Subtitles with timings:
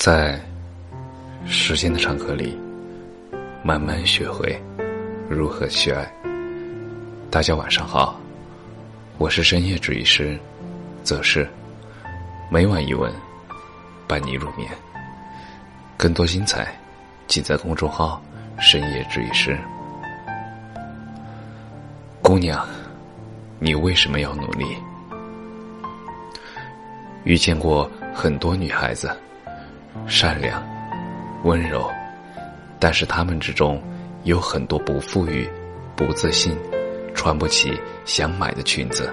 [0.00, 0.40] 在
[1.44, 2.58] 时间的长河里，
[3.62, 4.58] 慢慢学会
[5.28, 6.10] 如何去爱。
[7.30, 8.18] 大家晚上好，
[9.18, 10.40] 我是深夜治愈师，
[11.04, 11.46] 则是
[12.50, 13.12] 每晚一问，
[14.08, 14.70] 伴你入眠。
[15.98, 16.74] 更多精彩，
[17.26, 18.22] 尽在公众号
[18.58, 19.54] “深夜治愈师”。
[22.24, 22.66] 姑娘，
[23.58, 24.64] 你为什么要努力？
[27.24, 29.14] 遇见过很多女孩子。
[30.06, 30.62] 善良、
[31.44, 31.90] 温柔，
[32.78, 33.80] 但是他们之中
[34.24, 35.48] 有很多不富裕、
[35.94, 36.56] 不自信，
[37.14, 39.12] 穿不起想买的裙子，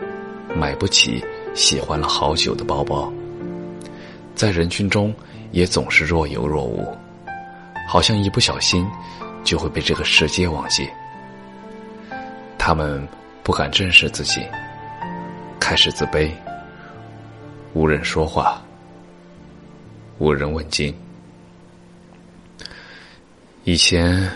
[0.56, 1.24] 买不起
[1.54, 3.12] 喜欢了好久的包包，
[4.36, 5.14] 在人群中
[5.52, 6.98] 也总是若有若无，
[7.88, 8.86] 好像一不小心
[9.44, 10.90] 就会被这个世界忘记。
[12.58, 13.08] 他们
[13.44, 14.46] 不敢正视自己，
[15.60, 16.30] 开始自卑，
[17.74, 18.62] 无人说话。
[20.20, 20.94] 无人问津。
[23.66, 24.28] 以前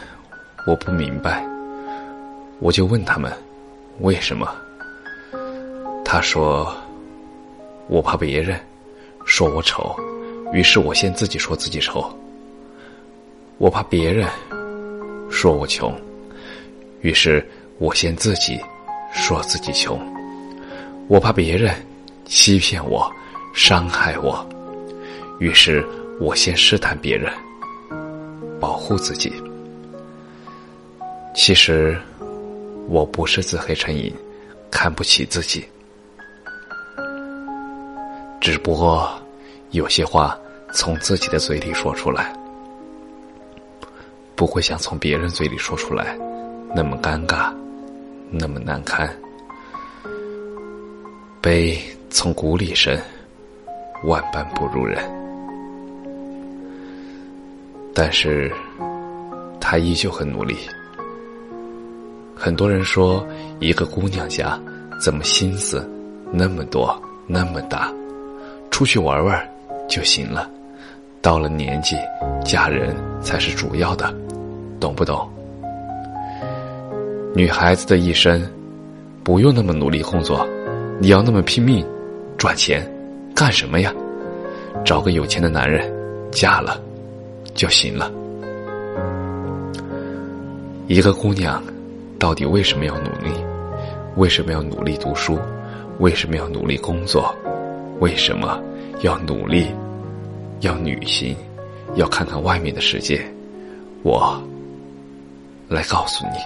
[0.68, 1.44] 我不明白，
[2.60, 3.32] 我就问他们
[4.02, 4.48] 为什么。
[6.06, 6.72] 他说
[7.90, 8.60] ：“我怕别人
[9.26, 9.96] 说我丑，
[10.54, 12.16] 于是我先自己说自己丑。
[13.58, 14.28] 我怕别人
[15.32, 16.00] 说我穷，
[17.02, 17.44] 于是
[17.80, 18.60] 我先自己
[19.14, 20.00] 说自己穷。
[21.08, 21.74] 我怕别人
[22.26, 23.12] 欺骗我，
[23.56, 24.48] 伤害我。”
[25.42, 25.84] 于是
[26.20, 27.34] 我先试探别人，
[28.60, 29.34] 保护自己。
[31.34, 32.00] 其实
[32.88, 34.14] 我不是自黑成瘾，
[34.70, 35.66] 看不起自己，
[38.40, 39.12] 只不过
[39.72, 40.38] 有些话
[40.76, 42.32] 从自己的嘴里说出来，
[44.36, 46.16] 不会像从别人嘴里说出来
[46.76, 47.52] 那么尴尬，
[48.30, 49.12] 那么难堪。
[51.42, 51.82] 悲
[52.12, 52.96] 从骨里生，
[54.04, 55.20] 万般不如人。
[58.04, 58.52] 但是，
[59.60, 60.58] 他依旧很努力。
[62.36, 63.24] 很多人说，
[63.60, 64.60] 一个姑娘家
[65.00, 65.88] 怎么心思
[66.32, 67.94] 那么多那么大？
[68.72, 69.40] 出去玩玩
[69.88, 70.50] 就行了，
[71.22, 71.96] 到了年纪
[72.44, 74.12] 嫁人才是主要的，
[74.80, 75.30] 懂不懂？
[77.36, 78.44] 女孩子的一生
[79.24, 80.44] 不用那么努力工作，
[81.00, 81.86] 你要那么拼命
[82.36, 82.84] 赚钱，
[83.36, 83.94] 干什么呀？
[84.84, 85.88] 找个有钱的男人，
[86.32, 86.82] 嫁了。
[87.54, 88.12] 就行了。
[90.88, 91.64] 一个姑娘，
[92.20, 93.32] 到底为什么要努力？
[94.18, 95.40] 为什么要努力读书？
[96.00, 97.34] 为什么要努力工作？
[98.00, 98.60] 为什么
[99.02, 99.68] 要努力？
[100.62, 101.36] 要旅行？
[101.96, 103.22] 要看看外面的世界？
[104.04, 104.42] 我
[105.70, 106.38] 来告诉你，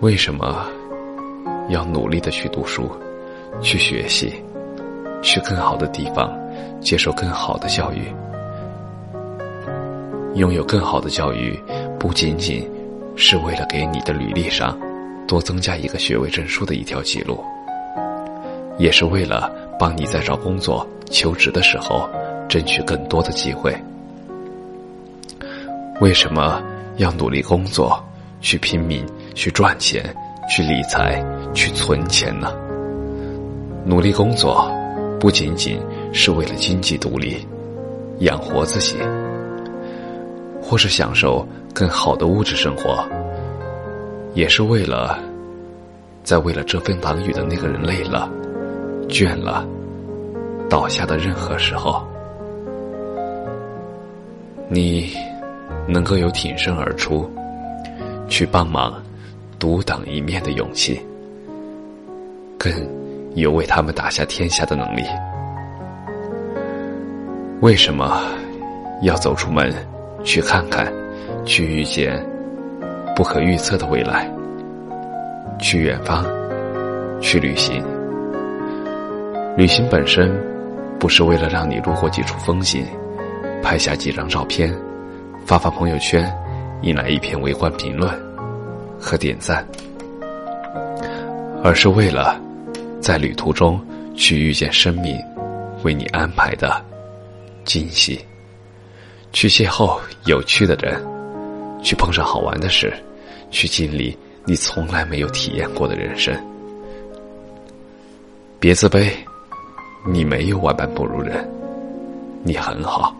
[0.00, 0.66] 为什么
[1.68, 2.90] 要努力的去读书、
[3.60, 4.34] 去学习、
[5.22, 6.32] 去更好的地方，
[6.80, 8.12] 接受更好的教育。
[10.34, 11.58] 拥有更好的教育，
[11.98, 12.68] 不仅仅
[13.16, 14.78] 是为了给你的履历上
[15.28, 17.44] 多增加一个学位证书的一条记录，
[18.78, 22.08] 也是为了帮你在找工作、求职的时候
[22.48, 23.76] 争取更多的机会。
[26.00, 26.62] 为什么
[26.96, 28.02] 要努力工作、
[28.40, 30.02] 去拼命、去赚钱、
[30.48, 32.52] 去理财、去存钱呢？
[33.84, 34.72] 努力工作
[35.20, 35.78] 不仅仅
[36.12, 37.46] 是为了经济独立，
[38.20, 38.96] 养活自己。
[40.64, 43.04] 或是享受更好的物质生活，
[44.32, 45.18] 也是为了，
[46.22, 48.30] 在为了遮风挡雨的那个人累了、
[49.08, 49.66] 倦了、
[50.70, 52.02] 倒下的任何时候，
[54.68, 55.12] 你
[55.86, 57.28] 能够有挺身而出、
[58.28, 58.94] 去帮忙、
[59.58, 61.04] 独当一面的勇气，
[62.56, 62.72] 更
[63.34, 65.02] 有为他们打下天下的能力。
[67.62, 68.20] 为什么
[69.02, 69.72] 要走出门？
[70.24, 70.92] 去看看，
[71.44, 72.20] 去遇见
[73.14, 74.28] 不可预测的未来，
[75.60, 76.26] 去远方，
[77.20, 77.80] 去旅行。
[79.56, 80.36] 旅行本身
[80.98, 82.84] 不是为了让你路过几处风景，
[83.62, 84.74] 拍下几张照片，
[85.46, 86.28] 发发朋友圈，
[86.80, 88.12] 引来一篇围观评论
[88.98, 89.64] 和点赞，
[91.62, 92.40] 而是为了
[93.00, 93.80] 在旅途中
[94.16, 95.16] 去遇见生命
[95.84, 96.74] 为你安排的
[97.64, 98.24] 惊喜。
[99.32, 101.02] 去邂逅有趣的人，
[101.82, 102.92] 去碰上好玩的事，
[103.50, 106.34] 去经历你从来没有体验过的人生。
[108.60, 109.10] 别自卑，
[110.06, 111.48] 你没有万般不如人，
[112.44, 113.16] 你很好。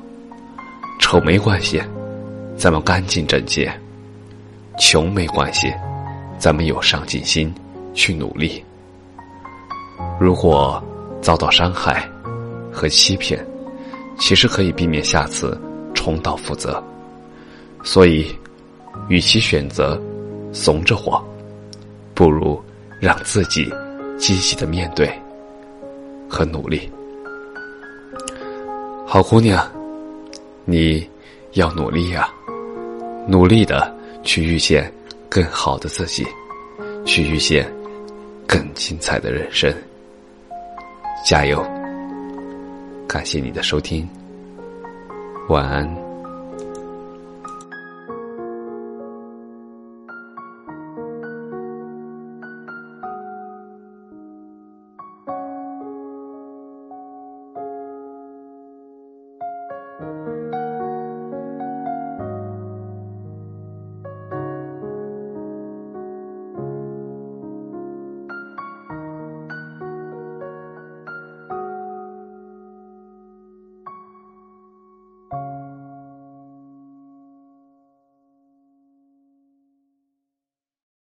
[1.01, 1.83] 丑没关系，
[2.57, 3.69] 咱们干净整洁；
[4.79, 5.73] 穷没关系，
[6.39, 7.53] 咱们有上进心，
[7.95, 8.63] 去努力。
[10.21, 10.83] 如果
[11.21, 12.09] 遭到伤害
[12.71, 13.45] 和欺骗，
[14.25, 15.61] 其实可以避免下次
[15.95, 16.81] 重蹈覆辙。
[17.83, 18.33] 所以，
[19.09, 20.01] 与其选择
[20.53, 21.21] 怂着活，
[22.15, 22.63] 不如
[23.01, 23.69] 让自己
[24.17, 25.13] 积极的面对
[26.29, 26.89] 和努力。
[29.05, 29.69] 好姑娘，
[30.65, 31.05] 你
[31.55, 32.33] 要努力呀，
[33.27, 33.93] 努力的
[34.23, 34.91] 去遇见
[35.29, 36.25] 更好的自己，
[37.05, 37.69] 去遇见
[38.47, 39.75] 更精彩的人生。
[41.27, 41.61] 加油！
[43.13, 44.09] 感谢你的收听，
[45.51, 45.87] 晚安。